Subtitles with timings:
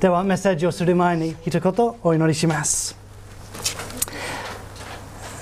[0.00, 2.96] ではメッセージをする前に一言お祈りします。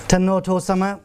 [0.07, 0.99] 天皇お父様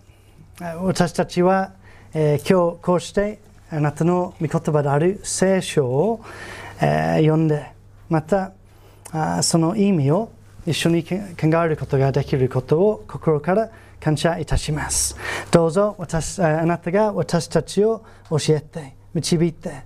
[0.58, 1.72] 私たちは、
[2.14, 6.24] えー、今日こうしてあなたの御言葉である聖書を、
[6.80, 7.72] えー、読んで
[8.08, 8.52] また
[9.10, 10.32] あその意味を
[10.66, 11.10] 一緒に考
[11.62, 13.68] えることができることを心から
[14.00, 15.14] 感謝いたします。
[15.50, 19.82] どうぞ私あなたが私たちを教えて導いて、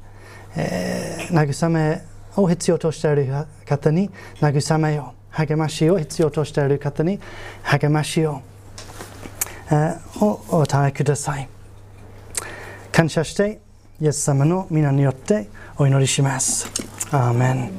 [0.54, 5.16] えー、慰めを必要としている方に慰めよう。
[5.36, 7.20] 励ましを必要としている方に
[7.62, 8.40] 励ましを、
[9.70, 11.48] えー、お与えください。
[12.90, 13.60] 感謝して
[14.00, 16.70] イエス様の皆によってお祈りします。
[17.10, 17.70] アーメン、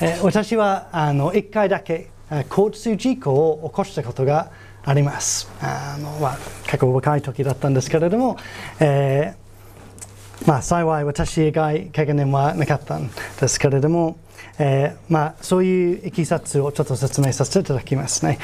[0.00, 2.08] えー、私はあの1回だけ
[2.48, 4.50] 交通事故を起こしたことが
[4.82, 5.50] あります。
[5.60, 8.38] あの、まあ、結構若い時だったんですけれども、
[8.78, 9.39] えー
[10.46, 14.16] まあ、幸い私以外怪我はなかったんですけれども、
[14.58, 18.38] えー、まあ、そういういきさつをちょっと説明させていただきますね。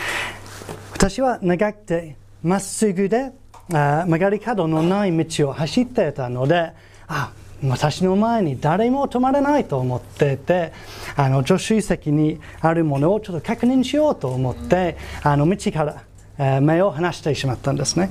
[0.92, 3.32] 私は長くてまっすぐで
[3.72, 6.72] あ曲がり角のない道を走っていたので、
[7.08, 7.32] あ
[7.64, 10.72] 私の前に誰も止まらないと思っていて
[11.16, 16.02] あの助手席にあるものをちょっと確認しようと思ってあの道から、
[16.38, 18.10] えー、目を離してしまったんですね。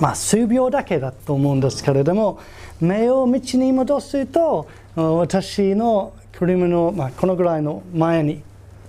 [0.00, 2.40] まあ、数秒だけだと思うんですけれども
[2.80, 8.42] 目を道に戻すと私の車の、まあ、このぐらいの前に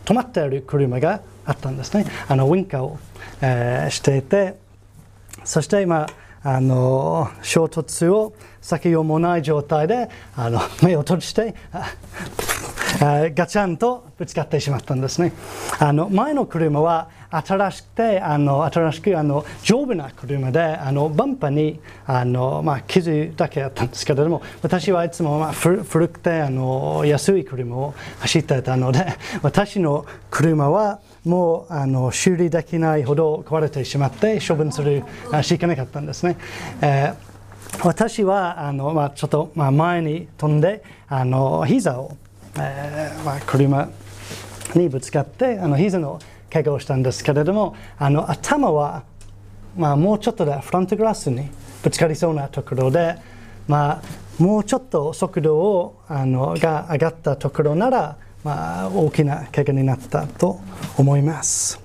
[0.04, 2.06] 止まっている車があったんですね。
[2.28, 2.98] あのウインカーを、
[3.42, 4.58] えー、していて
[5.44, 6.08] そして今
[6.44, 11.56] あの衝突を避けようもない状態であの目を閉じて
[13.00, 15.34] ガチャンとぶつかってしまったんですね。
[15.80, 17.10] あの前の車は
[17.42, 29.06] 新しくてあの新しくあの丈夫な車であのバンパにあの、まあ、傷だけあったんですけれども私はいつも、まあ、古くてあの安い車を走ってたので
[29.42, 35.04] 私の車はもうあの修理できないほど壊れてしまって処分する
[35.42, 36.38] しかなかったんですね。
[36.82, 42.16] えー、私はあの、まあ、ちょっと、まあ、前に飛んであの膝を、
[42.60, 43.90] えーまあ、車
[44.76, 46.20] にぶつかってあの膝の
[46.56, 49.04] 怪我をしたんですけれどもあの頭は、
[49.76, 51.50] まあ、もうちょっとでフロントグラスに
[51.84, 53.18] ぶつかりそうなところで、
[53.68, 54.02] まあ、
[54.42, 60.62] もうちょっと速度をあのが上がったところなら、まあ、大きな怪我になったと
[60.98, 61.84] 思います。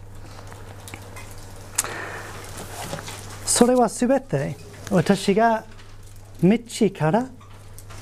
[3.44, 4.56] それはすべて
[4.90, 5.64] 私が
[6.42, 6.58] 道
[6.96, 7.26] から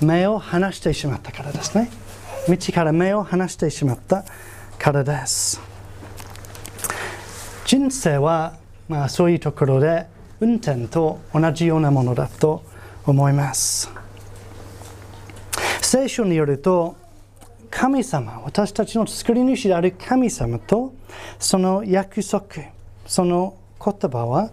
[0.02, 1.90] 目を離してしまったからですね。
[2.46, 4.26] 道から目を離してしまった
[4.78, 5.67] からです。
[7.68, 8.56] 人生は、
[8.88, 10.06] まあ、そういうところで
[10.40, 12.64] 運転と同じようなものだと
[13.04, 13.90] 思います。
[15.82, 16.96] 聖書によると
[17.70, 20.94] 神様私たちの作り主である神様と
[21.38, 22.46] その約束
[23.06, 24.50] その言葉は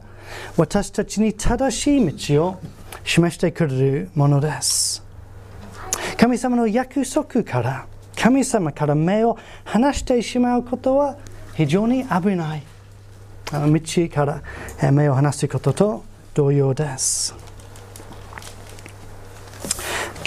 [0.58, 2.60] 私たちに正しい道を
[3.06, 5.02] 示してくれるものです。
[6.18, 7.88] 神様の約束から
[8.18, 11.16] 神様から目を離してしまうことは
[11.54, 12.75] 非常に危ない。
[13.60, 14.42] 道か
[14.82, 17.36] ら目を離すことと同様です。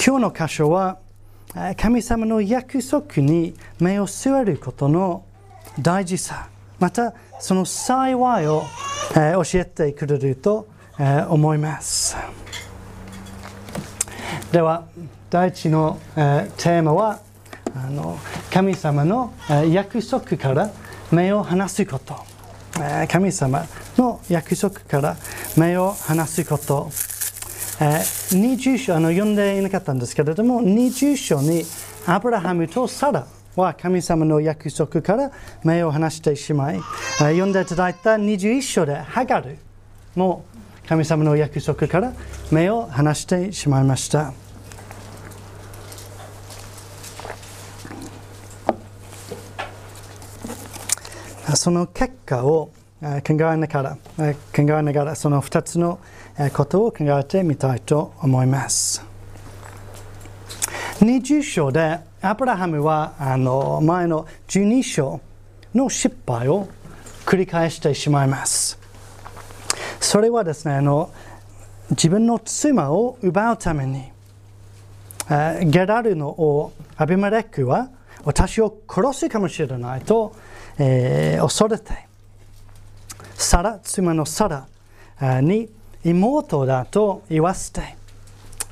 [0.05, 0.99] 今日の箇所は
[1.77, 5.25] 神様の約束に目を据えることの
[5.79, 8.63] 大事さまたその幸いを
[9.15, 10.69] 教えてくれると
[11.29, 12.17] 思います
[14.53, 14.87] では
[15.31, 17.21] 第一のテーマは
[18.53, 19.35] 神様の
[19.71, 20.71] 約束から
[21.11, 22.17] 目を離すこと
[23.09, 23.67] 神様
[23.97, 25.17] の約束から
[25.57, 26.91] 目を離すこと、
[27.79, 31.65] 20章あの読んでいなかったんですけれども20章に
[32.07, 35.31] アブラハムとサラは神様の約束から
[35.63, 36.81] 目を離してしまい
[37.19, 39.59] 読んでいただいた21章でハガル
[40.17, 40.45] も
[40.89, 42.13] 神様の約束から
[42.51, 44.48] 目を離してしまいました。
[51.57, 56.01] その結果を考えながら考えながらその2つの
[56.53, 59.05] ことを考えてみたいと思います。
[61.01, 65.21] 20章でアブラハムはあの前の12章
[65.75, 66.69] の失敗を
[67.25, 68.79] 繰り返してしまいます。
[70.01, 71.13] それはですねあの
[71.91, 74.11] 自分の妻を奪うために
[75.71, 77.91] ゲラルの王アビマレックは
[78.25, 80.35] 私を殺すかもしれないと
[80.79, 82.07] えー、恐れて
[83.35, 84.67] サラ妻のサ
[85.21, 85.69] ラに
[86.05, 87.97] 妹だと言わせて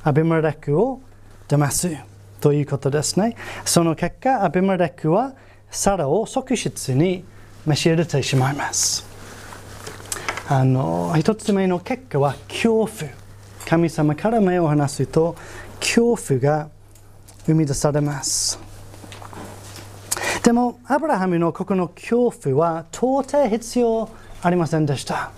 [0.04, 1.00] アビマレクを
[1.48, 1.96] 騙す
[2.40, 3.36] ということですね。
[3.64, 5.32] その結果、アビマレクは
[5.70, 7.24] サラを即室に
[7.66, 9.04] 召し入れてしまいます。
[10.48, 12.88] あの一つ目の結果は恐怖。
[13.66, 15.34] 神様から目を離すと
[15.80, 16.68] 恐怖が
[17.46, 18.65] 生み出されます。
[20.46, 24.08] でも、アブラハムのここの恐怖は到底必要
[24.40, 25.32] ありませんでした。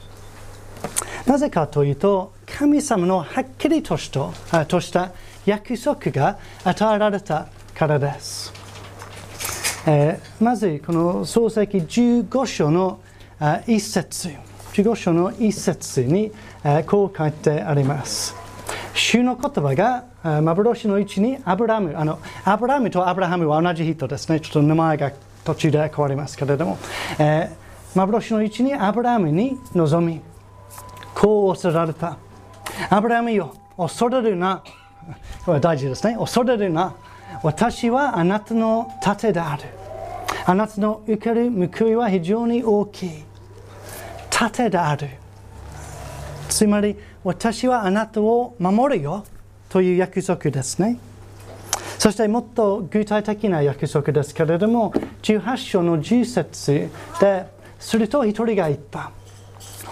[1.24, 5.12] なぜかというと、神様のはっきりとしたとした
[5.46, 8.52] 約束が与えられたからです。
[9.86, 13.00] えー、まず、この創世記15章の
[13.66, 14.28] 一節、
[14.74, 16.32] 15章の一節に、
[16.62, 18.37] え、こう書いてあります。
[18.98, 20.04] 主の言葉が
[20.42, 24.40] 幻のうちにアブラムあのアブラムとアブラハムは同じ人ですね。
[24.40, 25.12] ちょっと名前が
[25.44, 26.78] 途中で変わりますけれども、
[27.18, 30.20] えー、幻のうちにアブラムに臨み
[31.14, 32.18] こう恐れられた。
[32.90, 34.62] アブラムよ恐れるな。
[35.46, 36.16] これ大事ですね。
[36.18, 36.94] 恐れるな。
[37.42, 39.62] 私はあなたの盾である。
[40.44, 43.24] あなたの受ける報いは非常に大きい。
[44.30, 45.08] 盾である。
[46.58, 49.24] つまり私はあなたを守るよ
[49.68, 50.98] という約束ですね。
[52.00, 56.90] そしてもっと具体的な約束ですけれども、18章の10節
[57.20, 57.46] で
[57.78, 59.12] すると一人が言った。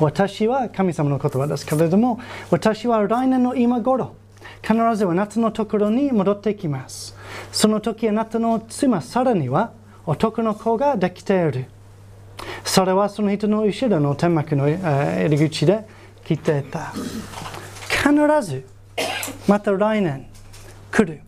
[0.00, 2.18] 私は神様の言葉ですけれども、
[2.50, 4.16] 私は来年の今頃、
[4.60, 7.14] 必ずあなたのところに戻ってきます。
[7.52, 9.70] その時あなたの妻さらには
[10.04, 11.66] 男の子ができている。
[12.64, 15.94] それはその人の後ろの天幕の入り口で
[16.26, 16.92] 聞いていた。
[17.88, 18.66] 必ず
[19.46, 20.26] また来年
[20.90, 21.20] 来る。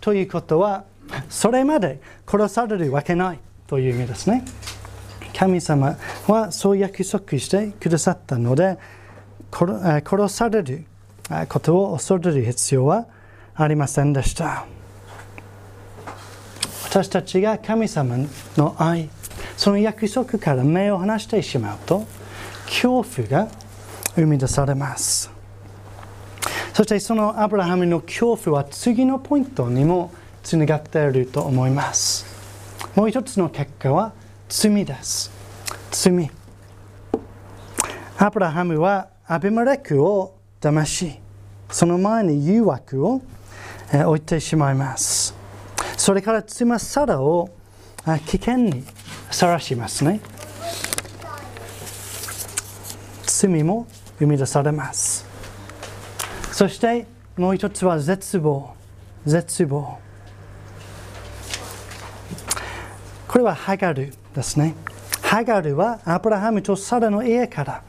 [0.00, 0.84] ということは
[1.28, 3.38] それまで殺されるわけない。
[3.68, 4.44] という意味ですね。
[5.38, 8.76] 神様はそう約束してくださったので
[9.52, 10.84] 殺される
[11.48, 13.06] ことを恐れる必要は
[13.54, 14.66] ありませんでした。
[16.86, 18.16] 私たちが神様
[18.56, 19.08] の愛
[19.56, 22.04] その約束から目を離してしまうと
[22.66, 23.48] 恐怖が
[24.14, 25.30] 生み出されます
[26.72, 30.12] そしてそのアブラハムの恐怖は次のポイントにも
[30.42, 32.26] つながっていると思います。
[32.94, 34.12] もう一つの結果は
[34.48, 35.30] 罪です。
[35.90, 36.30] 罪。
[38.16, 41.18] アブラハムはアビマレクを騙し、
[41.70, 43.20] その前に誘惑を
[43.92, 45.34] 置いてしまいます。
[45.96, 47.50] それから妻サラを
[48.26, 48.84] 危険に
[49.30, 50.20] さらしますね。
[53.26, 53.86] 罪も
[54.20, 55.26] 生み出されます。
[56.52, 57.06] そして
[57.36, 58.74] もう一つは絶望。
[59.26, 59.98] 絶望。
[63.26, 64.74] これはハガルですね。
[65.22, 67.82] ハガルはアブラハムとサラの家から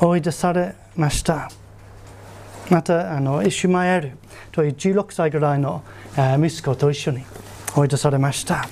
[0.00, 1.50] 追い出されました。
[2.70, 4.12] またあのイシュマエル
[4.52, 5.82] という16歳ぐらいの
[6.38, 7.24] 息子と一緒に
[7.76, 8.68] 追い出されました。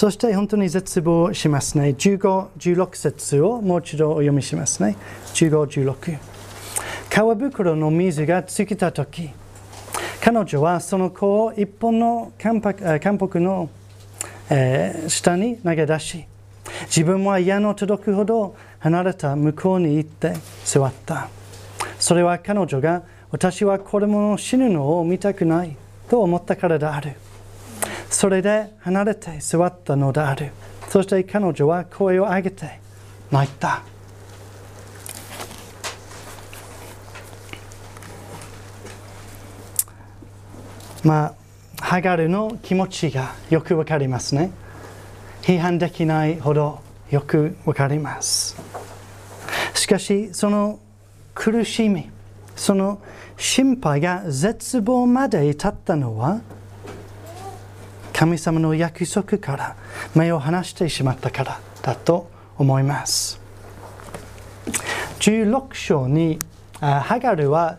[0.00, 1.88] そして本当に絶望しますね。
[1.90, 4.96] 15、16節をもう一度お読みしますね。
[5.34, 6.18] 15、16
[7.10, 9.28] 川袋の水が尽きた時
[10.24, 13.68] 彼女はその子を一本の韓国の、
[14.48, 16.24] えー、下に投げ出し
[16.86, 20.32] 自分は矢の届くほど離れた向こうに行って
[20.64, 21.28] 座った。
[21.98, 25.76] それは彼女が私は子供の死ぬのを見たくない
[26.08, 27.16] と思ったからである。
[28.08, 30.52] それで離れて座ったのである
[30.88, 32.80] そして彼女は声を上げて
[33.30, 33.82] 泣いた
[41.02, 41.34] まあ、
[41.82, 44.50] ハガルの気持ちがよくわかりますね。
[45.40, 48.56] 批判できないほどよくわかります。
[49.74, 50.78] しかし、その
[51.34, 52.10] 苦しみ、
[52.54, 53.00] その
[53.38, 56.42] 心配が絶望まで至ったのは、
[58.20, 59.76] 神様の約束から
[60.14, 63.40] 目を離してしまったからだと思います。
[65.20, 66.38] 16章に
[66.80, 67.78] ハガルは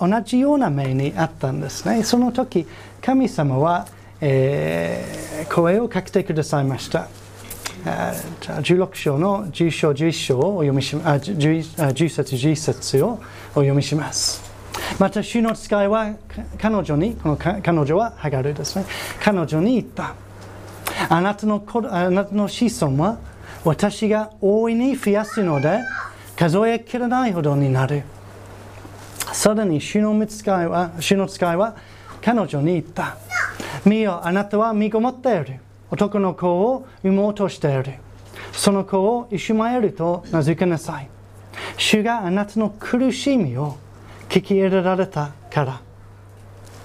[0.00, 2.02] 同じような目にあったんですね。
[2.02, 2.66] その時、
[3.00, 3.86] 神様は、
[4.20, 7.06] えー、声をかけてくださいました。
[7.84, 14.45] 16章の10章11章をお読みしあ 10, 10節11節をお読みします。
[14.98, 16.14] また、主の使いは
[16.58, 18.84] 彼女に、この彼女はハガルですね。
[19.20, 20.14] 彼女に言った。
[21.08, 23.18] あなたのあなたの子孫は
[23.64, 25.80] 私が大いに増やすので
[26.36, 28.04] 数えきれないほどになる。
[29.32, 31.76] さらに主の使いは主の使いは
[32.22, 33.18] 彼女に言った。
[33.84, 35.60] 見よ、あなたは身ごもっている。
[35.90, 37.94] 男の子を産もうとしている。
[38.52, 41.08] その子をイシュマエルと名付けなさい。
[41.76, 43.76] 主があなたの苦しみを
[44.28, 45.80] 聞き入れられたから。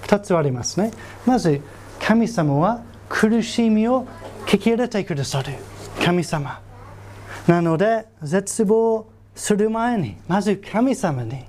[0.03, 0.91] 2つありますね。
[1.25, 1.61] まず
[1.99, 4.05] 神様は苦しみを
[4.45, 5.53] 聞き入れてくださる。
[6.03, 6.61] 神様。
[7.47, 11.45] なので絶望する前にまず神様に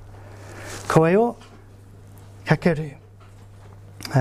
[0.89, 1.37] 声を
[2.45, 2.97] かける。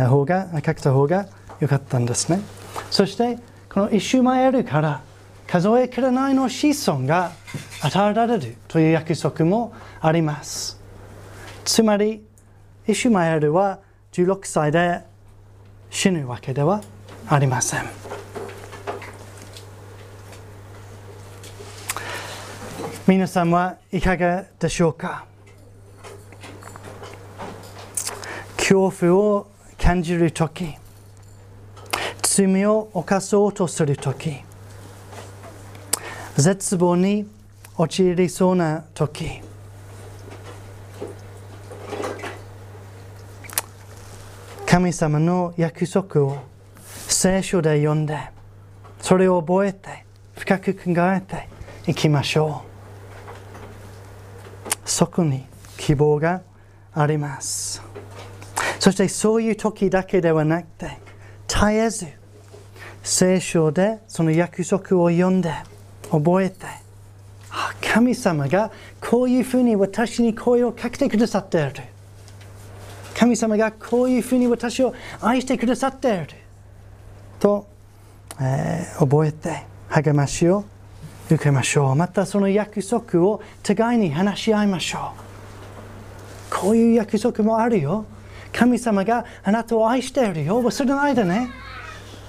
[0.07, 1.27] 方がかけた方が
[1.59, 2.41] 良かったんですね。
[2.89, 3.37] そして
[3.69, 5.01] このイシュマエルから
[5.47, 7.31] 数えきれないの子孫が
[7.81, 10.80] 与えられるという約束もあります。
[11.63, 12.23] つまり
[12.87, 13.79] イシュマエルは
[14.11, 15.01] 16歳で
[15.89, 16.81] 死ぬわけでは
[17.27, 17.85] ありません。
[23.07, 25.25] 皆さんはいかがでしょうか？
[28.57, 30.75] 恐怖を感じるとき
[32.21, 34.31] 罪を犯そうとするとき
[36.37, 37.27] 絶望に
[37.75, 39.41] 陥りそうなとき
[44.71, 46.37] 神様の約束を
[46.85, 48.17] 聖書で読んで
[49.01, 50.05] それを覚えて
[50.37, 51.49] 深く考えて
[51.91, 52.63] いきましょ
[54.73, 54.89] う。
[54.89, 55.43] そこに
[55.77, 56.41] 希望が
[56.93, 57.81] あります。
[58.79, 60.99] そしてそういう時だけではなくて
[61.49, 62.07] 絶えず
[63.03, 65.51] 聖書でその約束を読んで
[66.09, 66.65] 覚えて
[67.81, 72.00] 神様がこういうふうに私に声をかけてくださっている。
[73.17, 76.27] 神様がこういうふうに私を愛してくださっている。
[77.39, 77.67] と、
[78.39, 80.63] えー、覚えて励ましを
[81.29, 81.95] 受けましょう。
[81.95, 85.13] またその約束を互いに話し合いましょ
[86.51, 86.55] う。
[86.55, 88.05] こういう約束もあるよ。
[88.53, 90.61] 神様があなたを愛しているよ。
[90.61, 91.49] 忘れないでね。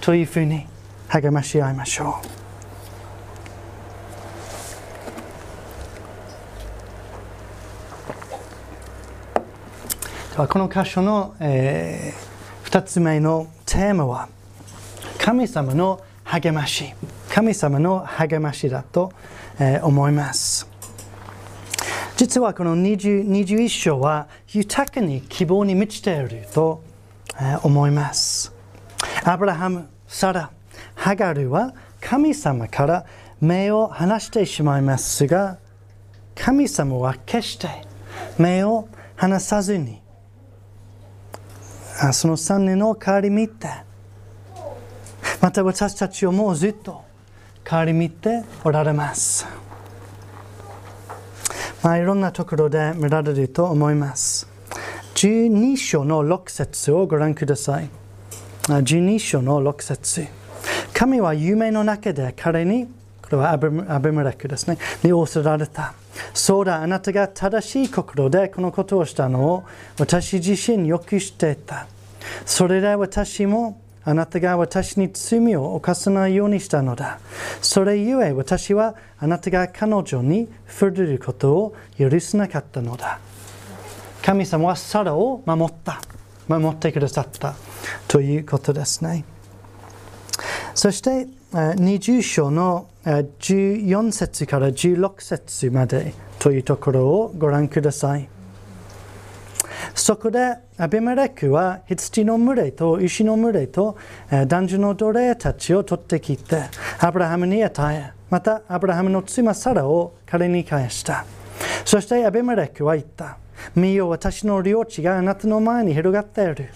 [0.01, 0.67] というふうに
[1.09, 2.42] 励まし合いましょう。
[10.35, 14.31] この箇所の、えー、2つ目のテーマは
[15.19, 16.95] 神様の励まし。
[17.29, 19.13] 神様の励ましだと、
[19.61, 20.67] えー、思います。
[22.17, 26.83] 実はこの20 21章は豊かに希望に満ちていると、
[27.39, 28.55] えー、思います。
[29.25, 30.51] アブラハム、サラ、
[30.95, 33.05] ハガルは神様から
[33.39, 35.59] 目を離してしまいますが
[36.35, 37.69] 神様は決して
[38.39, 40.02] 目を離さずに
[42.11, 43.69] その3年の代わり見て。
[45.41, 47.05] また私たちをもうずっと。
[47.65, 49.47] 代わり見ておられます。
[51.83, 54.49] まあいろんなところで見られると思います。
[55.15, 57.89] 12章の6節をご覧ください。
[58.63, 60.27] 12章の6節。
[60.93, 62.87] 神は夢の中で彼に
[63.23, 63.71] これはアベ
[64.13, 64.79] メレクですね。
[65.03, 65.95] に仰せられた。
[66.35, 69.65] そうだ、あなたが正しい心でこのことをしたのを
[69.99, 71.87] 私自身よく知っていた。
[72.47, 77.21] それで私もあなたが私に罪を犯さないようにしたのだ。
[77.61, 83.21] それゆえ私はあなたが彼女に触れることを許さなかったのだ。
[84.23, 86.01] 神様はサラを守った。
[86.49, 87.55] 守ってくださった
[88.09, 89.25] ということですね。
[90.75, 98.29] そして20章の14節から16節までというところをご覧ください。
[99.95, 103.99] そこでアビメレクは羊の群れと石の群れと
[104.47, 106.63] 男女の奴隷たちを取ってきて
[106.99, 111.27] アブラハムに与えまたアブラハムの妻サラを彼に返した。
[111.85, 113.37] そしてアビメレクは言った。
[113.77, 116.71] 見よ私の領地があなたの前に広がっている。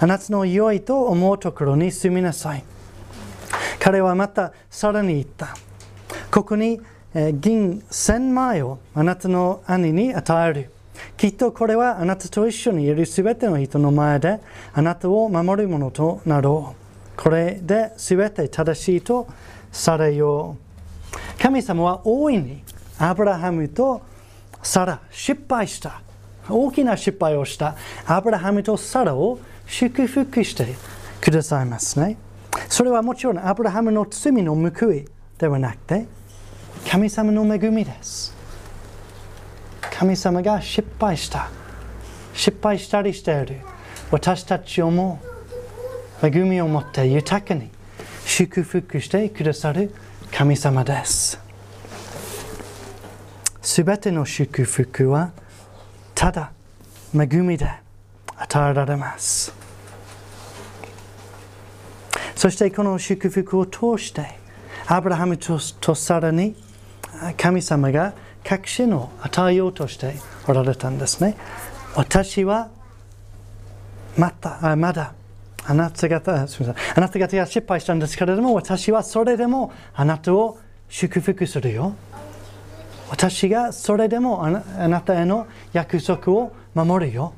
[0.00, 2.64] あなたの良いと思うところに住みなさい。
[3.88, 5.56] 彼はまたさらに言った。
[6.30, 6.78] ここに
[7.32, 10.70] 銀千枚をあなたの兄に与える。
[11.16, 14.40] きっとこれはあなたと一緒にいるすべての人の前で
[14.74, 16.76] あなたを守るものとなろ
[17.16, 17.22] う。
[17.22, 19.26] これですべて正しいと
[19.72, 20.58] されよ
[21.38, 21.42] う。
[21.42, 22.62] 神様は大いに
[22.98, 24.02] アブラハムと
[24.62, 26.02] サラ失敗した。
[26.46, 30.74] 大きな失敗をしたアブラハムとサラを祝福して
[31.22, 32.18] くださいますね。
[32.68, 35.04] それはもちろんアブラハムの罪の報い
[35.38, 36.06] ではなくて
[36.88, 38.34] 神様の恵みです。
[39.90, 41.50] 神様が失敗した。
[42.34, 43.60] 失敗したりしている。
[44.10, 45.20] 私たちをも
[46.22, 47.70] 恵みを持って豊かに
[48.24, 49.92] 祝福してくださる
[50.32, 51.40] 神様です。
[53.60, 55.32] すべての祝福は
[56.14, 56.52] ただ
[57.14, 57.70] 恵みで
[58.36, 59.67] 与えられます。
[62.38, 64.24] そしてこの祝福を通して
[64.86, 65.58] アブラハムと
[65.96, 66.54] さらに
[67.36, 68.14] 神様が
[68.44, 70.14] 確信を与えようとして
[70.46, 71.36] おられたんですね。
[71.96, 72.68] 私は
[74.16, 75.14] またまだ
[75.64, 81.96] あなた方すみませんあなた方が失敗したんですけれども私はそれでもあなたを祝福するよ
[83.10, 84.50] 私がそれでもあ
[84.88, 87.34] なたへの約束を守るよ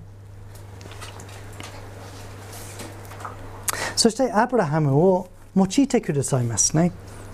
[4.01, 6.91] そしてアブラハムを用いてくださいますね。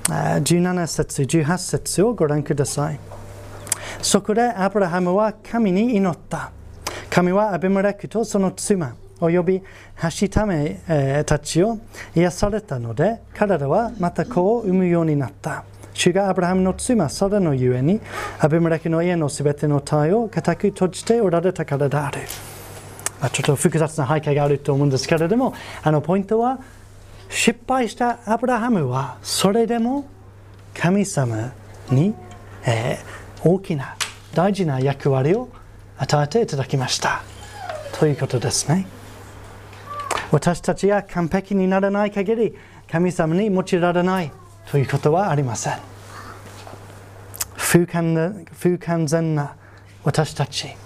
[0.08, 2.98] 17節18節をご覧ください。
[4.02, 6.50] そこでアブラハムは神に祈った。
[7.08, 9.62] 神はアビムレクとその妻および
[9.94, 10.82] ハシタメ、
[11.24, 11.78] たちを
[12.16, 15.62] 癒されたので彼らはまた子を産むようになった。
[15.94, 18.00] 主がアブラハムの妻サラのゆえに
[18.40, 22.22] アビムレクの家のすべての体を固く閉じておられたからである、
[23.32, 26.60] ちょっと複雑な背景があると思うんですけれどもあのポイントは
[27.28, 30.06] 失敗したアブラハムはそれでも
[30.74, 31.52] 神様
[31.90, 32.14] に、
[32.66, 33.96] えー、大きな
[34.34, 35.48] 大事な役割を
[35.98, 37.22] 与えていただきました。
[37.98, 38.86] ということですね。
[40.30, 42.54] 私たちが完璧にならない限り
[42.90, 44.32] 神様に用いられない。
[44.70, 45.78] ということはありません。
[47.56, 49.56] 不完不完全な
[50.04, 50.76] 私たち。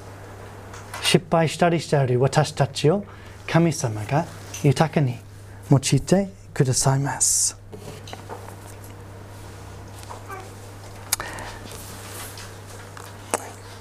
[1.11, 3.05] 失敗したりしている私たちを
[3.49, 4.27] 神様が
[4.63, 5.17] 豊かに
[5.69, 7.59] 用いてくださいます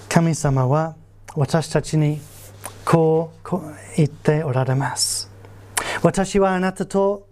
[0.09, 0.95] 神様は
[1.35, 2.19] 私たちに
[2.83, 3.49] こう
[3.95, 5.29] 言っておられます
[6.01, 7.27] 私はあなたと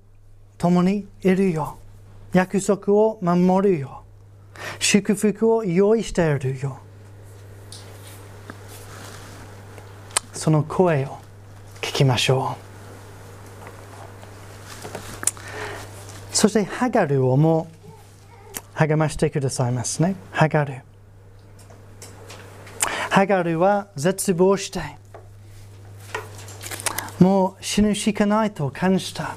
[0.60, 1.80] 共にいるよ。
[2.34, 4.04] 約束を守るよ。
[4.80, 6.82] 祝福を用意しているよ。
[10.48, 11.18] その声を
[11.82, 12.56] 聞きましょ
[16.32, 16.34] う。
[16.34, 17.68] そしてハガルをも
[18.74, 20.16] 励ましてくださいますね。
[20.32, 20.84] ハガル。
[23.10, 24.80] ハガルは絶望して
[27.20, 29.36] もう死ぬしかないと感じた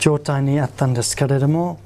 [0.00, 1.78] 状態にあったんですけれども、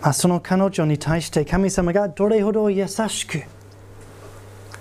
[0.00, 3.42] まあ、その彼女に対して神様がどれほど優しく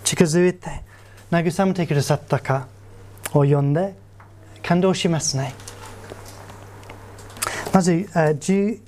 [0.05, 0.92] 近づいて
[1.33, 2.67] 慰めてくださったか
[3.33, 3.95] を読んで
[4.61, 5.55] 感動しますね。
[7.73, 8.79] まず21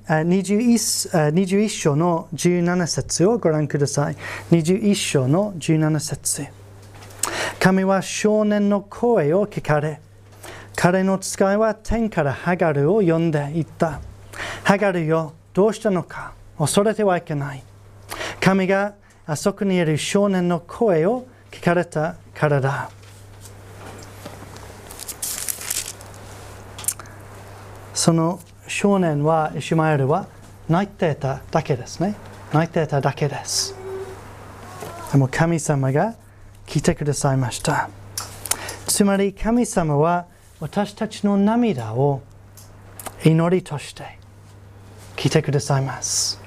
[1.34, 4.15] 21章の17節をご覧ください。
[4.51, 6.45] 21章の17節
[7.60, 9.99] 神は少年の声を聞かれ、
[10.75, 14.01] 彼の使いは天からハガルを呼んでいった。
[14.63, 17.63] ハガルよ、どうしたのか恐れてはいけない。
[18.39, 18.93] 神が
[19.25, 21.25] あそこにいる少年の声を
[21.56, 22.89] 聞かれたからだ。
[27.94, 30.28] その少年は、イシュマエルは
[30.70, 32.15] 泣いていただけですね。
[32.54, 33.76] 泣いていただけです。
[35.12, 36.15] でも神様が
[36.65, 37.89] 聞いてくださいました。
[38.88, 40.26] つまり神様は
[40.60, 42.22] 私たちの涙を
[43.24, 44.18] 祈りとして
[45.15, 46.39] 聞いてくださいます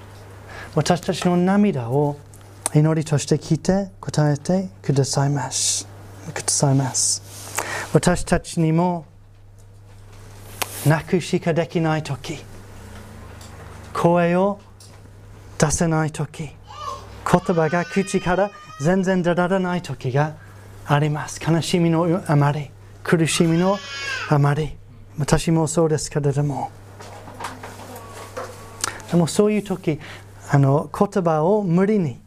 [0.75, 2.17] 私たちの涙を
[2.75, 5.89] 祈りとして聞いて答えてくださいます
[6.35, 7.23] くださいます
[7.95, 9.07] 私たちにも
[10.87, 12.39] 泣くしかできない時
[13.95, 14.61] 声を
[15.59, 16.55] 出せない時言
[17.25, 18.51] 葉が口から
[18.81, 20.37] 全然出られない時が
[20.87, 22.71] あります悲しみのあまり
[23.03, 23.79] 苦しみの
[24.29, 24.77] あまり
[25.19, 26.71] 私もそうですけれども
[29.11, 29.99] でもそういう時
[30.51, 32.21] あの言葉を無理に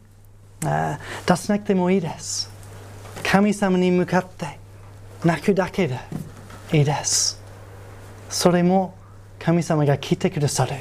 [0.62, 2.50] 出さなくてもいいです
[3.22, 4.58] 神様に向かって
[5.24, 5.98] 泣くだけで
[6.72, 7.40] いいです
[8.28, 8.94] それも
[9.38, 10.76] 神様が聞いてくださる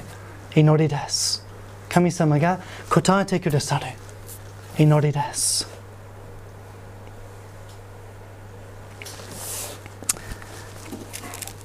[0.56, 1.46] 祈りです
[1.90, 3.88] 神様が答えてくださる
[4.78, 5.82] 祈りです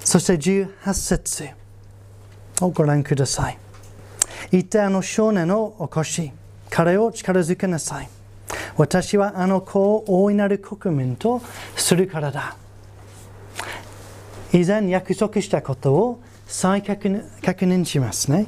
[0.06, 1.48] そして18節
[2.60, 3.58] をご覧ください。
[4.52, 6.32] 一体あの少年を起こし、
[6.76, 8.08] 彼を力づけなさい。
[8.76, 11.40] 私はあの子を大いなる国民と
[11.74, 12.54] するからだ。
[14.52, 18.46] 以前約束したことを再確認しますね。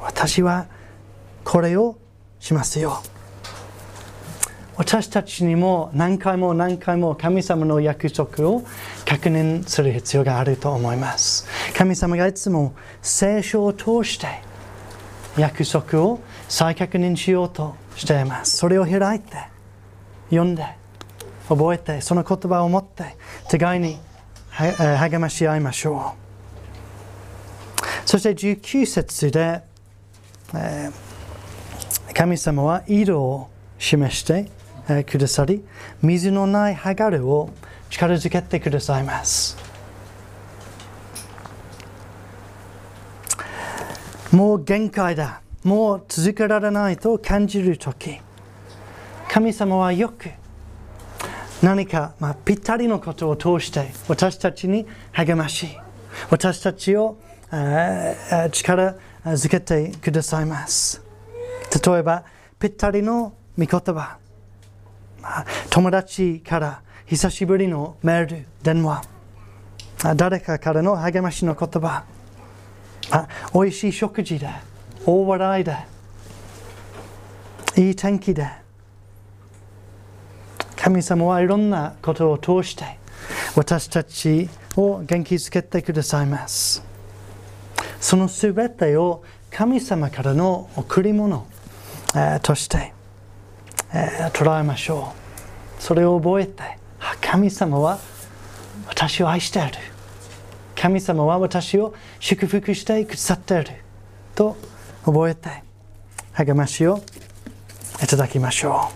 [0.00, 0.68] 私は
[1.44, 1.98] これを
[2.38, 3.02] しますよ。
[4.78, 8.62] 私たちにも何回も何回も神様の約束を
[9.04, 11.46] 確認する必要があると思います。
[11.76, 12.72] 神様がいつも
[13.02, 14.48] 聖書を通して
[15.36, 18.56] 約束を再確認しようとしています。
[18.56, 19.36] それを開いて、
[20.30, 20.64] 読んで、
[21.48, 23.16] 覚えて、その言葉を持って、
[23.48, 23.98] 互いに
[24.50, 28.08] 励まし合いましょう。
[28.08, 29.62] そして19節で、
[30.54, 30.90] え、
[32.14, 34.50] 神様は色を示して
[35.04, 35.64] くださり
[36.02, 37.50] 水のないハガルを
[37.88, 39.56] 力づけてくださいます
[44.32, 45.42] もう限界だ。
[45.64, 48.18] もう続けられないと感じる時。
[49.28, 50.30] 神様はよく
[51.62, 55.68] 何か、まあ、ぴったりのことを通して私たちに励まし
[56.30, 57.18] 私たちを
[58.50, 61.02] 力づけてくださいます。
[61.84, 62.24] 例えば
[62.58, 64.18] ぴったりの御言葉。
[65.68, 69.02] 友達から久しぶりのメール電話。
[70.16, 72.04] 誰かからの励ましの言葉。
[73.52, 74.48] おいしい食事で
[75.06, 75.76] 大笑いで
[77.76, 78.48] いい天気で
[80.76, 82.98] 神様はいろんなことを通して
[83.54, 86.82] 私たちを元気づけてくださいます。
[88.00, 91.46] そのすべてを神様からの贈り物、
[92.14, 92.92] えー、として、
[93.92, 95.12] えー、捉えましょ
[95.78, 95.82] う。
[95.82, 96.78] それを覚えて
[97.20, 97.98] 神様は
[98.86, 99.68] 私を愛している。
[100.80, 103.66] 神様は私を祝福してくださっている
[104.34, 104.56] と
[105.04, 105.62] 覚えて
[106.32, 107.02] 励ましを
[108.02, 108.90] いただきましょ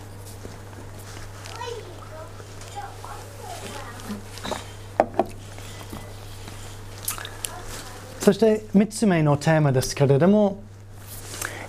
[8.21, 8.25] う。
[8.25, 10.63] そして3つ目のテーマですけれども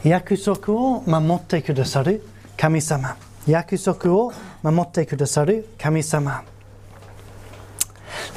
[0.05, 2.25] 約束を守ってくださる
[2.55, 3.17] 神様。
[3.47, 4.31] 約束を
[4.63, 6.45] 守ってくださる神様。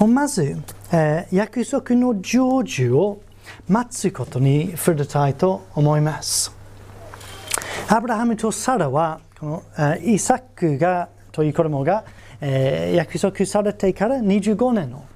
[0.05, 0.61] まず、
[0.93, 3.23] えー、約束の成就を
[3.69, 6.55] 待つことに触れたいと思います
[7.89, 12.05] アブラハムとサラはこの、えー、イサックがという子供が、
[12.41, 15.07] えー、約束されてから25年の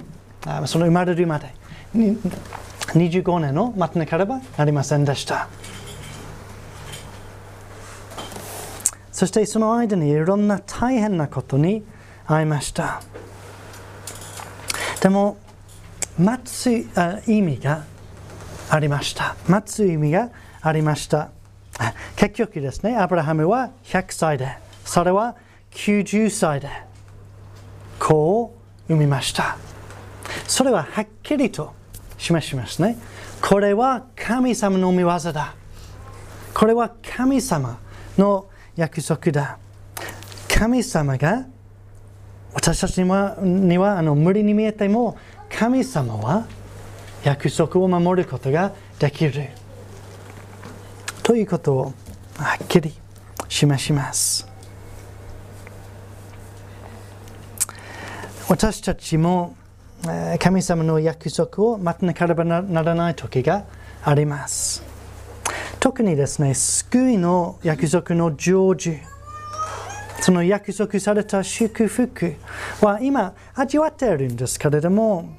[0.47, 1.55] あその生まれるまで
[1.95, 5.49] 25年を待たなければなりませんでした。
[9.13, 11.85] そしてその間にいろんな大変なことに
[12.27, 13.03] 会いました。
[15.01, 15.37] でも、
[16.19, 16.71] 待つ
[17.27, 17.85] 意味が
[18.69, 19.37] ありました。
[19.49, 21.31] 待つ意味がありました。
[22.17, 25.37] 結局ですね、アブラハムは100歳で、それは
[25.73, 26.69] 90歳で、
[27.99, 28.55] 子を
[28.89, 29.57] 産みました。
[30.47, 31.73] それははっきりと
[32.19, 32.97] 示しますね。
[33.41, 35.55] これは神様の御業だ。
[36.55, 37.79] これは神様
[38.19, 38.47] の
[38.77, 39.59] 約束だ。
[40.49, 41.47] 神様が
[42.55, 45.17] 私たちにはにはあの無理に見えても
[45.59, 46.47] 神様は
[47.25, 49.51] 約束を守ることができる。
[51.23, 51.85] ということを
[52.37, 52.93] はっきり
[53.49, 54.49] 示します。
[58.49, 59.57] 私たちも
[60.41, 63.65] 神様の約束を待たなければならない時が
[64.05, 64.83] あります。
[65.79, 69.01] 特にですね、救いの約束の成就、
[70.23, 72.37] その約束された祝福。
[72.81, 75.37] は今味わっているんですけれども、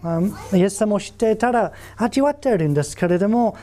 [0.54, 3.56] イエス様を知っていたら味わっているんですけれども、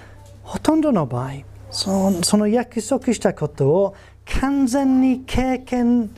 [0.43, 1.33] ほとんどの場合、
[1.71, 3.95] その約束したことを
[4.41, 6.11] 完全に経験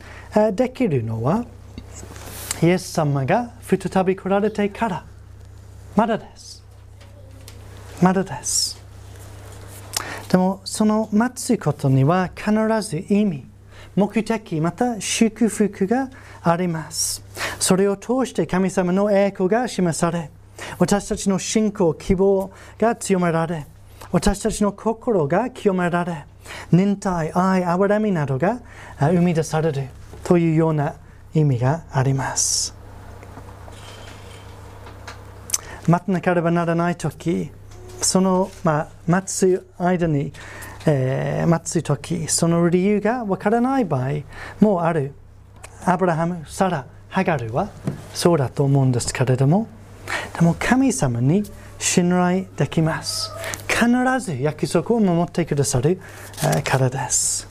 [0.53, 1.43] できるのは、
[2.61, 5.05] イエス様が再び来られてから。
[5.97, 6.63] まだです。
[8.01, 8.81] まだです。
[10.29, 13.52] でもその待つことには必ず意味。
[13.95, 16.09] 目的また祝福が
[16.41, 17.23] あります
[17.59, 20.31] それを通して神様の栄光が示され
[20.79, 23.67] 私たちの信仰希望が強められ
[24.11, 26.25] 私たちの心が清められ
[26.71, 28.61] 忍耐愛憐れみなどが
[28.99, 29.87] 生み出される
[30.23, 30.95] というような
[31.33, 32.83] 意味があります。
[35.87, 37.51] 待たなければならない時
[38.01, 40.31] その、まあ、待つ間に、
[40.85, 44.09] えー、待つ時その理由がわからない場合
[44.59, 45.13] もある
[45.85, 47.69] アブラハム、サラ、ハガルは
[48.13, 49.67] そうだと思うんですけれども
[50.37, 51.43] でも神様に
[51.79, 53.31] 信頼できます
[53.67, 53.87] 必
[54.19, 55.99] ず約束を守ってくださる
[56.63, 57.47] からです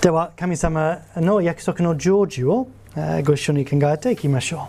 [0.00, 2.68] では神様の約束の成就を
[3.24, 4.68] ご一緒に考えていきましょ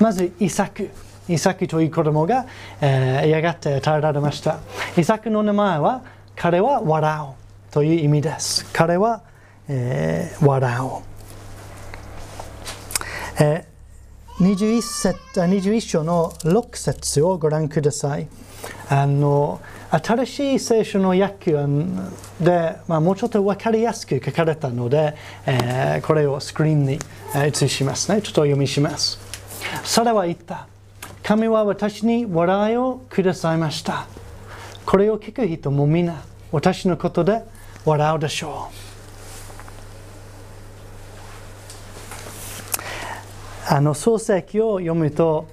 [0.00, 0.90] うまずイサク
[1.28, 2.46] イサクという子供が、
[2.80, 4.60] えー、やがて与えられました
[4.96, 6.02] イサクの名前は
[6.36, 7.20] 彼は笑
[7.70, 9.22] うという意味です彼は、
[9.68, 10.84] えー、笑う、
[13.42, 18.28] えー、21, 節21章の6節をご覧ください
[18.88, 19.60] あの
[19.90, 21.52] 新しい聖書の訳
[22.40, 25.14] で、まあ、もうちょっと分かりやすく書かれたので、
[25.46, 26.98] えー、これをスクリーンに
[27.34, 28.20] 映しますね。
[28.22, 29.18] ちょっと読みします。
[29.84, 30.66] それは言った。
[31.26, 34.06] 神は私に笑いをくださいました。
[34.84, 37.42] これを聞く人も皆、私のことで
[37.84, 38.70] 笑うでしょ
[43.68, 43.74] う。
[43.74, 45.48] あの創世記を読むと、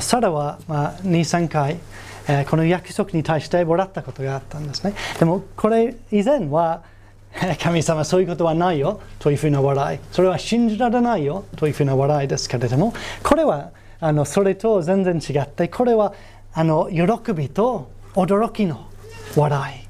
[0.00, 1.78] サラは、まあ、2、3回、
[2.26, 4.94] え、この約束に対して笑ったことがあったんですね。
[5.20, 6.82] でもこれ以前は、
[7.62, 10.00] 神様そういうことはないよというふうな笑い。
[10.10, 16.12] それは信じられないよというふうな笑いですけれども、これはあのそれと全然違ってこれは
[16.52, 18.88] あの喜びと驚きの
[19.36, 19.84] 笑い。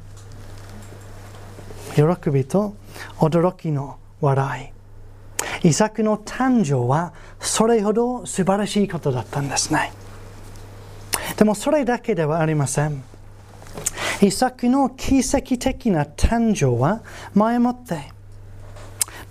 [1.95, 2.75] 喜びと
[3.19, 4.73] 驚きの笑
[5.62, 5.69] い。
[5.69, 9.93] イサクの誕生はそれほど素晴らしいことだったんですね。
[11.37, 13.03] でもそれだけではありません。
[14.23, 17.03] イサクの奇跡的な誕生は
[17.35, 18.13] 前もって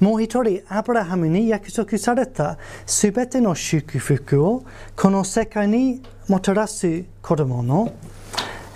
[0.03, 4.65] もう一人アブラハムに約束されたすべての祝福を
[4.97, 7.93] この世界にもたらす子供の、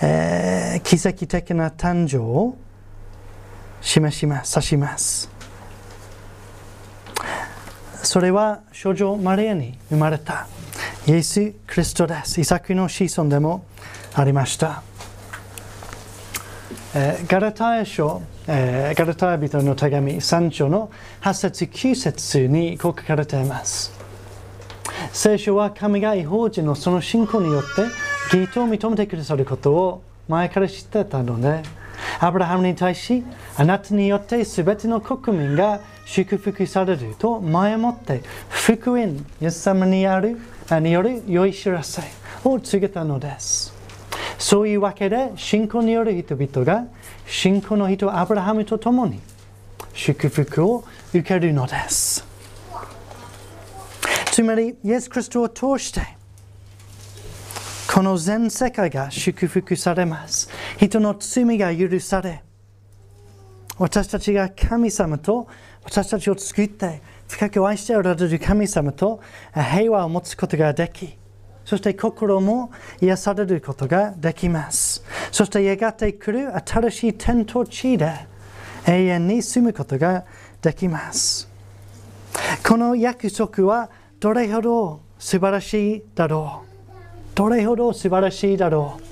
[0.01, 2.55] えー、奇跡的な誕生を
[3.81, 5.29] 示します、指します。
[8.03, 10.47] それは少女マリアに生まれた
[11.05, 12.39] イエス・クリストです。
[12.39, 13.65] イサクの子孫でも
[14.13, 14.86] ありました。
[16.99, 20.89] えー、ガラタヤ書、えー、ガラタヤ人の手紙3章の
[21.21, 23.93] 8節9節にこう書かれています。
[25.13, 31.61] 聖書は神が違法人のその信仰によって義とを認めてくださることを前から知ってたので、
[32.19, 33.23] アブラハムに対し、
[33.55, 40.39] あなたによってすべての国民が祝福されると前もって福音、イエス様にある
[40.71, 42.01] による良い知らせ
[42.43, 43.76] を告げたのです。
[44.37, 46.85] そういうわけで信仰による人々が
[47.25, 49.19] 信仰の人アブラハムと共に
[49.93, 52.25] 祝福を受けるのです。
[54.31, 56.01] つまり、イエス・クリストを通して
[57.91, 60.49] この全世界が祝福されます。
[60.77, 62.43] 人の罪が許され、
[63.79, 65.47] 私たちが神様と
[65.83, 69.19] 私たちを救って深く愛しておられる神様と
[69.53, 71.17] 平和を持つことができ、
[71.67, 75.03] そして心も癒されることができます。
[75.33, 78.25] そしてやがて来る新しい天と地で
[78.85, 80.23] 永遠に住むことが
[80.61, 81.49] できます。
[82.65, 87.35] この約束はどれほど素晴らしいだろう？
[87.35, 89.03] どれほど素晴らしいだろう？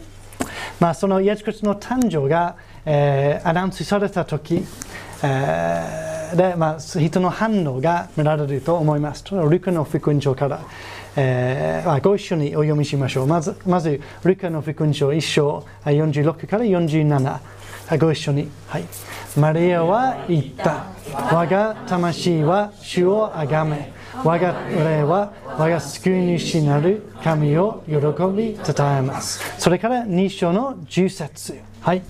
[0.79, 4.63] まあ、そのイエス・クリスの誕生が、えー、アナウンスされた時、
[5.23, 9.25] えー、で、まあ、人の反応が見られると思います。
[9.29, 10.61] ルカの福音書から、
[11.15, 13.27] えー、ご一緒にお読みしましょう。
[13.27, 17.39] まず、まずルカの福音書1章46から47。
[17.99, 18.49] ご一緒に。
[18.67, 18.85] はい。
[19.37, 20.87] マリアは言った。
[21.13, 23.93] 我が魂は主をあがめ。
[24.23, 29.59] 我が霊は我が救い主なる神を喜び称えます。
[29.59, 32.01] それから2章の10節はい。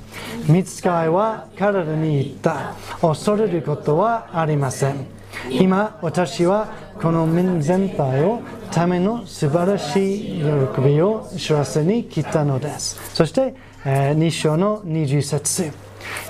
[0.48, 2.76] 見つかいは彼らに言った。
[3.02, 5.15] 恐れることはありません。
[5.50, 6.68] 今、私は
[7.02, 13.00] この民全体をための素晴らしい喜びを知らせに来たのです。
[13.14, 15.72] そしてえ、2章の20節。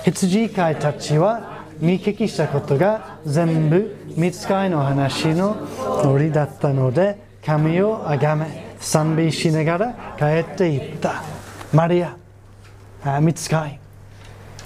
[0.03, 5.67] 羊飼いたちは見聞きしたことが全部見つかいの話の
[6.01, 11.23] 通りだったので神をあがめ賛美しながら帰っていった。
[11.73, 12.17] マリア
[13.21, 13.79] 見つかい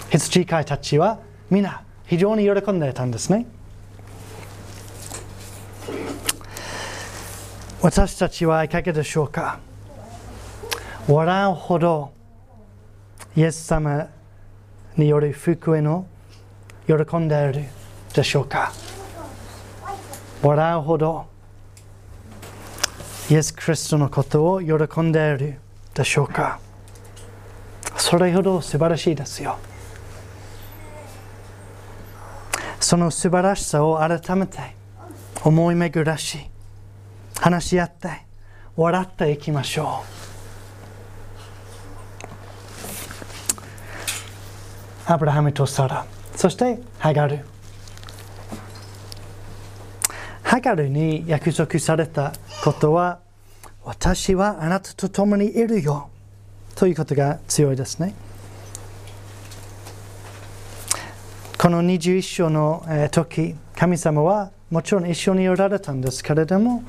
[0.10, 3.46] 羊飼いたちは皆非常に喜んでいたんですね。
[7.82, 9.60] 私たちはいかがでしょうか？
[11.08, 12.12] 笑うほど
[13.38, 14.08] イエス様
[14.98, 16.06] による福音を
[16.88, 17.66] 喜んでいる
[18.14, 18.74] でしょうか？
[20.44, 21.26] 笑うほど
[23.30, 25.60] イエス・クリストのことを喜んでいる
[25.94, 26.60] でしょうか？
[27.96, 29.58] それほど素晴らしいですよ。
[32.82, 34.58] その素晴らしさを改めて
[35.44, 36.50] 思い巡らしい
[37.40, 38.26] 話し合って
[38.76, 40.04] 笑っていきましょ
[45.08, 45.12] う。
[45.12, 46.06] アブラハムとサラ。
[46.36, 47.40] そしてハガル。
[50.44, 53.20] ハガルに約束されたことは
[53.84, 56.10] 私はあなたと共にいるよ。
[56.76, 58.14] ということが強いですね。
[61.58, 66.84] この21章の時神様はもちろん一緒におられたんですけれども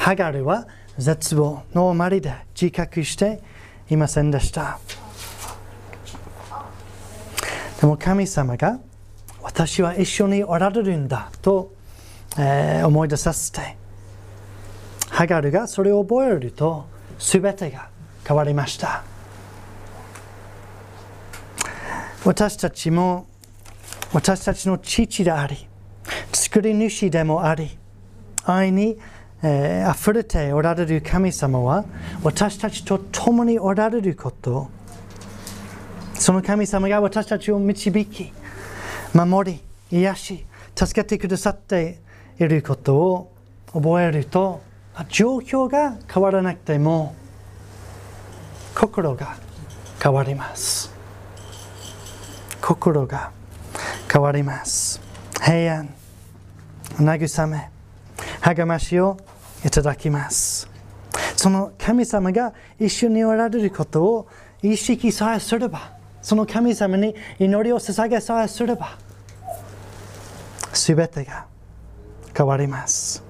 [0.00, 3.38] ハガルは絶望のあまりで自覚して
[3.90, 4.80] いませんでした。
[7.82, 8.80] でも神様が
[9.42, 11.74] 私は一緒におられるんだと、
[12.38, 13.76] えー、思い出させて
[15.10, 16.86] ハガルがそれを覚えると
[17.18, 17.90] 全てが
[18.26, 19.04] 変わりました。
[22.24, 23.26] 私たちも
[24.14, 25.68] 私たちの父であり
[26.32, 27.76] 作り主でもあり
[28.46, 28.98] 愛に
[29.42, 31.84] えー、溢れておられる神様は
[32.22, 34.68] 私たちと共におられること
[36.14, 38.32] その神様が私たちを導き
[39.14, 40.44] 守り癒し
[40.76, 41.98] 助けてくださって
[42.38, 43.32] いることを
[43.72, 44.60] 覚えると
[45.08, 47.14] 状況が変わらなくても
[48.74, 49.36] 心が
[50.02, 50.92] 変わります
[52.60, 53.32] 心が
[54.12, 55.00] 変わります
[55.42, 55.94] 平安
[56.96, 57.70] 慰め
[58.40, 59.18] 励ましを
[59.64, 60.68] いただきます。
[61.36, 64.28] その神様が一緒におられることを
[64.62, 65.92] 意識さえすれば
[66.22, 68.96] その神様に祈りを捧げさえすれば
[70.72, 71.46] すべてが
[72.36, 73.22] 変わります。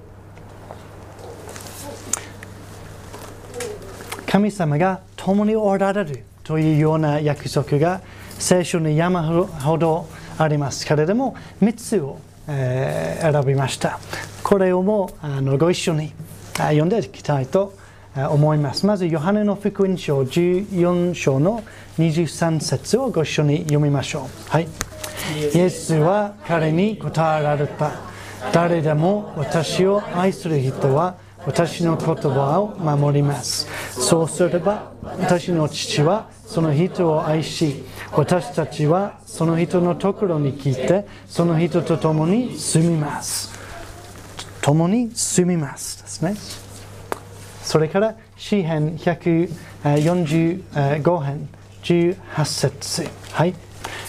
[4.27, 8.01] 神様が共におられるというような約束が
[8.39, 13.99] 聖書に山ほどありますけれども3つを、えー、選びました。
[14.43, 16.13] これをもあのご一緒に
[16.55, 17.73] 読んでいきたいと
[18.15, 18.85] 思います。
[18.85, 21.63] まずヨハネの福音書14章の
[21.97, 24.49] 23節をご一緒に読みましょう。
[24.49, 24.67] はい。
[25.53, 27.91] イエスは彼に答えられた。
[28.51, 33.67] 誰でも私を愛する人は私の言葉を守ります。
[33.91, 43.60] そうすれば私の父はその人を愛し私たちはその人のところに来てその人と共に住みます。
[44.61, 46.35] 共に住みますですね。
[47.63, 51.49] それから詩編145編
[51.83, 53.09] 18節。
[53.31, 53.53] はい。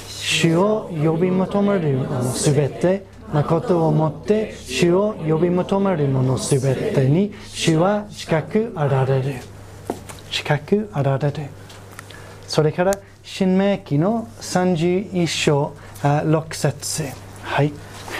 [0.08, 9.36] 主を呼び求める者すべて誠をもって主を呼び求める者すべてに主は近くあられる。
[10.30, 11.48] 近くあられる。
[12.46, 17.04] それから新明記の31章6節。
[17.42, 17.72] はい。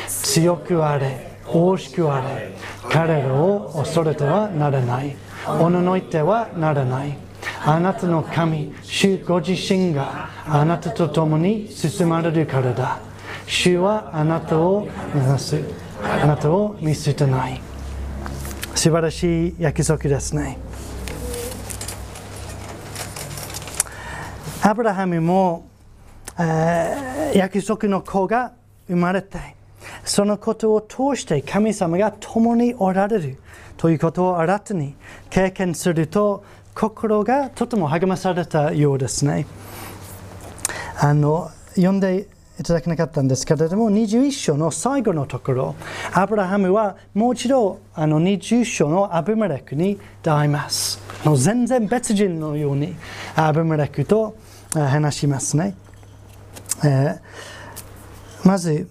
[0.08, 1.31] 強くあれ。
[1.52, 2.54] 大しくあれ
[2.90, 5.16] 彼らを恐れてはならない。
[5.46, 7.16] おののいてはならない。
[7.64, 12.98] あなたの神主ご自身があなたと共に進まれるからだ。
[13.46, 15.60] 主はあなたを目指す。
[16.02, 17.60] あなたを見捨てない。
[18.74, 20.58] 素晴らしい約束ですね。
[24.62, 25.66] アブラハムも、
[26.38, 28.52] えー、約束の子が
[28.86, 29.56] 生まれて
[30.04, 33.38] そのことを通して神様が共におられる。
[33.76, 34.94] ということを新たに
[35.28, 39.46] 経験すると心がとても励まされたようですね。
[41.00, 42.28] あの読んで
[42.60, 45.74] いただけなかったんですけれども21章の最後のところ
[46.12, 51.00] アブラハムはもう一度あの20章のアブメレクに出会います。
[51.24, 52.94] の全然別人のように
[53.34, 54.36] アブメレクと
[54.72, 55.74] 話しますね、
[56.84, 58.88] えー、まず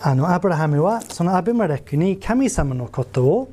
[0.00, 3.52] あのアブラハムはそのアブメレクに神様のことを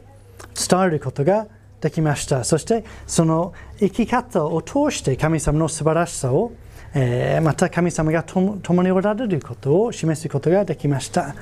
[0.54, 1.48] 伝えることが
[1.82, 2.44] できました。
[2.44, 6.52] そしてその生き方を通して神様の素晴らしさを
[6.98, 11.36] えー、また神様が共におられることを示すことができました。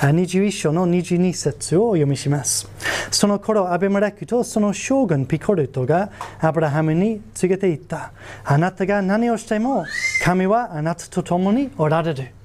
[0.00, 2.68] 21章の22節を読みします。
[3.12, 8.12] その頃アベマレクとその将軍ピコルトがアブラハムに告げていった。
[8.44, 9.84] あなたが何をしても
[10.24, 12.35] 神はあなたと共におられる。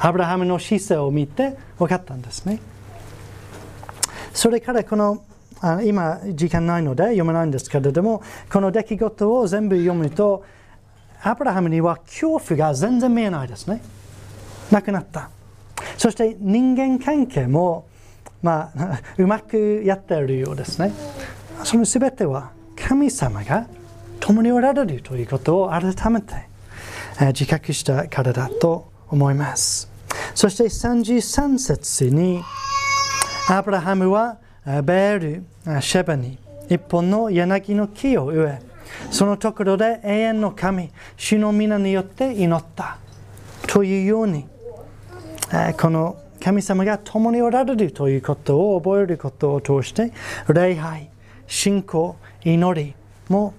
[0.00, 2.60] アブラハムの姿勢を見て分かったんですね
[4.32, 5.24] それからこの
[5.60, 10.44] あ今時間ないので読めないんですけれどもこの出来事を全部読むと
[11.22, 13.82] アブラハムには恐怖が全然見えないですね
[14.70, 15.30] なくなった
[15.96, 17.86] そして人間関係も
[18.42, 20.92] まあうまくやっているようですね
[21.62, 23.66] その全ては神様が
[24.20, 26.34] 共におられるということを改めて
[27.28, 29.88] 自覚したからだと思います
[30.34, 32.42] そして33節に
[33.48, 38.62] アブラハムはベール、シェバに一本の柳の木を植え、
[39.10, 42.96] そのところで永遠の神、主の皆によって祈った
[43.66, 44.46] というように、
[45.78, 50.12] この神様が共におられるということを覚えることを通して、
[50.48, 51.10] 礼拝、
[51.46, 52.94] 信仰、祈り
[53.28, 53.52] も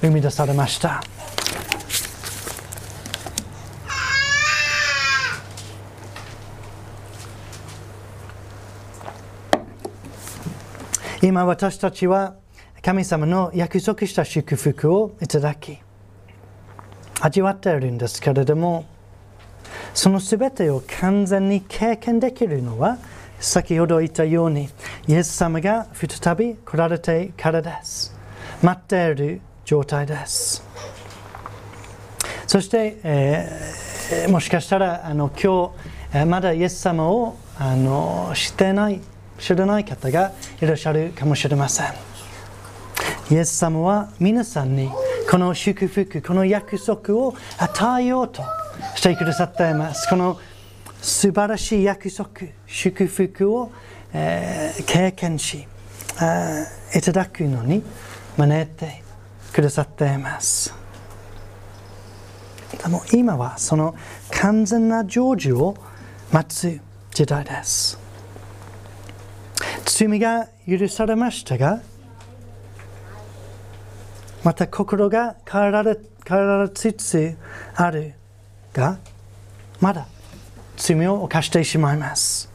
[0.00, 1.02] 生み出されました。
[11.22, 12.34] 今私たちは
[12.82, 15.78] 神様の約束した祝福をいただき
[17.20, 18.86] 味わっているんですけれども
[19.94, 22.98] その全てを完全に経験できるのは
[23.38, 24.68] 先ほど言ったように
[25.06, 28.16] イエス様が再び来られてからです。
[28.60, 30.64] 待っている状態です。
[32.46, 35.72] そして、えー、もしかしたらあの今
[36.12, 39.00] 日まだイエス様をあの知ってない
[39.42, 41.86] 知らない方がいらっしゃるかもしれません。
[43.28, 44.88] イエス様は皆さんに
[45.28, 48.42] この祝福この約束を与えようと
[48.94, 50.08] してくださっています。
[50.08, 50.38] この
[51.00, 52.28] 素晴らしい約束
[52.68, 53.72] 祝福を、
[54.12, 55.66] えー、経験し
[56.94, 57.82] いただくのに
[58.36, 59.02] 招いて
[59.52, 60.72] くださっています。
[62.80, 63.96] でも今はその
[64.30, 65.76] 完全な成就を
[66.30, 66.80] 待つ
[67.12, 68.01] 時代です。
[69.84, 71.80] 罪が許されましたが
[74.44, 77.36] また心が変えられ変えられつつ
[77.74, 78.14] ある
[78.72, 78.98] が
[79.80, 80.06] まだ
[80.76, 82.50] 罪を犯してしまいます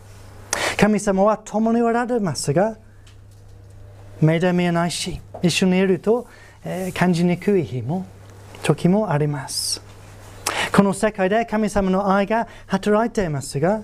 [0.78, 2.78] 神様は共におられますが
[4.22, 6.28] 目で見えないし一緒にいると、
[6.64, 8.06] えー、感じにくい日も
[8.64, 9.82] 時もあります
[10.74, 13.84] この世界で神様の愛が働いていますが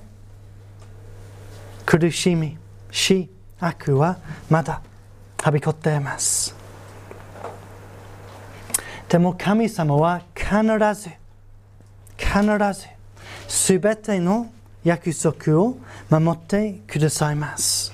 [1.86, 2.58] 苦しみ
[2.94, 3.28] 死
[3.60, 4.20] 悪は
[4.50, 4.82] まだ
[5.41, 6.56] はびこっています。
[9.10, 10.54] でも神様は必
[10.94, 11.10] ず
[12.18, 12.41] 必
[12.80, 12.88] ず
[13.48, 14.52] すべての
[14.84, 15.78] 約束を
[16.10, 17.94] 守ってくださいます。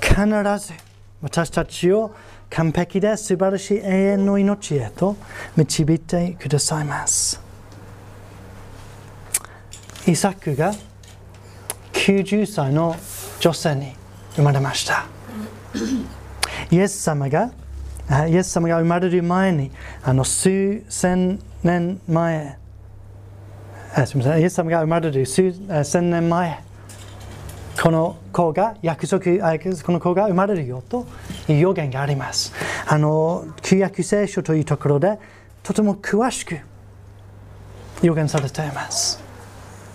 [0.00, 0.26] 必
[0.58, 0.74] ず
[1.22, 2.14] 私たちを
[2.50, 5.16] 完璧で素晴らしい永遠の命へと
[5.56, 7.40] 導いてくださいます。
[10.06, 10.74] イサクが
[11.92, 12.96] 90歳の
[13.40, 13.99] 女性に
[14.34, 15.06] 生まれました。
[16.70, 17.50] イエス様が
[18.28, 19.70] イエス様が生まれる前に
[20.02, 22.58] あの数千年前
[24.06, 25.52] すみませんイエス様が生まれる数
[25.84, 26.62] 千年前
[27.80, 29.24] この子が約束
[29.82, 31.06] この子が生まれるよと
[31.48, 32.52] いう予言があります。
[32.86, 35.18] あの旧約聖書というところで
[35.62, 36.58] とても詳しく
[38.02, 39.22] 予言されています。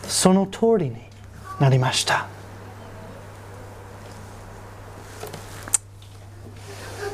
[0.07, 0.95] その通りに
[1.59, 2.34] なりました。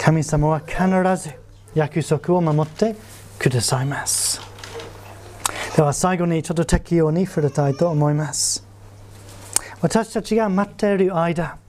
[0.04, 0.80] 神様は必
[1.16, 1.36] ず
[1.76, 2.96] 約束を守って
[3.38, 4.42] くださいます。
[5.76, 8.66] では最後にちょっと適用に触れたいと思います。
[9.80, 11.60] 私たちが待っている間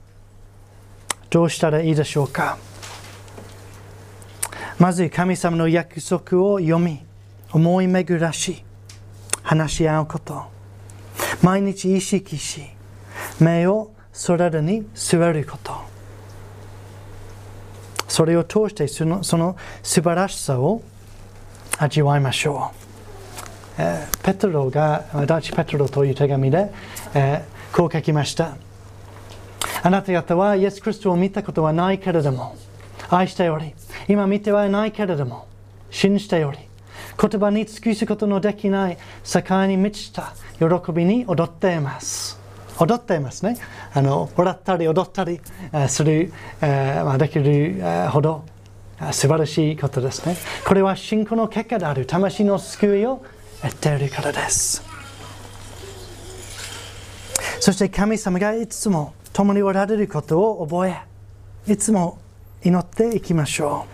[1.29, 2.57] どうしたらいいでしょうか？
[4.79, 7.05] まず神様の約束を読み
[7.51, 8.63] 思い巡らし
[9.43, 10.43] 話し合うこと。
[11.43, 12.63] 毎日意識し
[13.39, 15.92] 目をそれらに据えること。
[18.07, 20.81] それを通してそのその素晴らしさを
[21.77, 22.71] 味わいましょ
[23.77, 26.71] う、えー、ペトロが第一ペトロという手紙で、
[27.13, 28.55] えー、こう書きました
[29.81, 32.55] あなた方はイエス・クリストを見たことはないけれども
[33.09, 33.73] 愛しており
[34.07, 35.47] 今見てはないけれども
[35.91, 36.57] 信じており
[37.19, 42.42] 言葉に尽くすことのできない世界に満ちた喜びに踊っています。
[42.83, 43.57] 踊っていますね。
[43.93, 45.39] あの笑ったり踊ったり
[45.87, 48.45] する、えーまあ、できるほど
[49.11, 50.35] 素晴らしいことですね。
[50.65, 53.23] これは信仰の結果である魂の救いを
[53.61, 54.83] 得ているからです。
[57.59, 60.97] そして神様がいつも共におられることを覚え、
[61.71, 62.19] いつも
[62.61, 63.85] 祈っていきましょ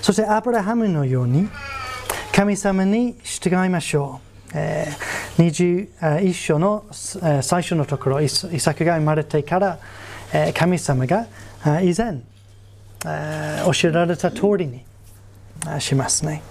[0.00, 0.04] う。
[0.04, 1.48] そしてアブラハムのように
[2.34, 4.50] 神様に従いましょう。
[4.54, 9.78] えー、21章の最初のところ、イサクが生まれてから、
[10.54, 11.26] 神様が
[11.82, 12.20] 以前、
[13.02, 14.84] 教えられた通りに
[15.80, 16.42] しますね。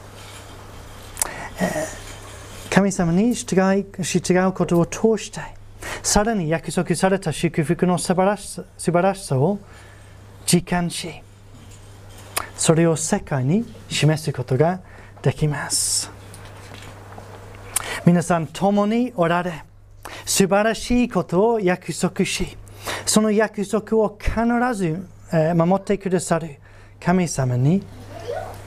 [2.69, 5.39] 神様に従い従うことを通して、
[6.01, 9.59] さらに約束された祝福の素晴らしさ素晴らしさを
[10.45, 11.09] 実感し、
[12.57, 14.81] それを世界に示すことが
[15.21, 16.11] できます
[18.05, 19.63] 皆さん共におられ
[20.25, 22.57] 素晴らしいことを約束し
[23.05, 24.33] その約束を必
[24.73, 25.07] ず
[25.55, 26.59] 守ってくださる
[26.99, 27.81] 神様に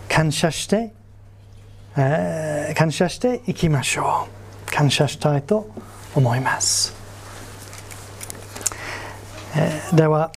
[0.08, 0.94] 感謝して
[2.74, 4.28] 感謝していきましょ
[4.68, 4.70] う。
[4.70, 5.70] 感謝したいと
[6.14, 6.94] 思います。
[9.94, 10.32] では